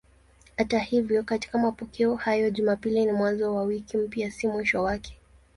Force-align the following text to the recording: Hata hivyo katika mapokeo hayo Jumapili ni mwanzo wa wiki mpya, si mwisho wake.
Hata 0.57 0.79
hivyo 0.79 1.23
katika 1.23 1.57
mapokeo 1.57 2.15
hayo 2.15 2.49
Jumapili 2.49 3.05
ni 3.05 3.11
mwanzo 3.11 3.55
wa 3.55 3.63
wiki 3.63 3.97
mpya, 3.97 4.31
si 4.31 4.47
mwisho 4.47 4.83
wake. 4.83 5.17